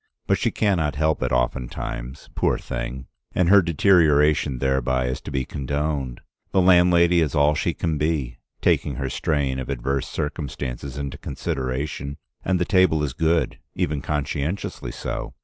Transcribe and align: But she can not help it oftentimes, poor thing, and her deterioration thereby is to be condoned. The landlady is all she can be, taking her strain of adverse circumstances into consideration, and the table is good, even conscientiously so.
But 0.25 0.39
she 0.39 0.49
can 0.49 0.77
not 0.77 0.95
help 0.95 1.21
it 1.21 1.31
oftentimes, 1.31 2.31
poor 2.33 2.57
thing, 2.57 3.05
and 3.35 3.49
her 3.49 3.61
deterioration 3.61 4.57
thereby 4.57 5.05
is 5.05 5.21
to 5.21 5.29
be 5.31 5.45
condoned. 5.45 6.21
The 6.53 6.59
landlady 6.59 7.21
is 7.21 7.35
all 7.35 7.53
she 7.53 7.75
can 7.75 7.99
be, 7.99 8.39
taking 8.61 8.95
her 8.95 9.11
strain 9.11 9.59
of 9.59 9.69
adverse 9.69 10.07
circumstances 10.07 10.97
into 10.97 11.19
consideration, 11.19 12.17
and 12.43 12.59
the 12.59 12.65
table 12.65 13.03
is 13.03 13.13
good, 13.13 13.59
even 13.75 14.01
conscientiously 14.01 14.91
so. 14.91 15.35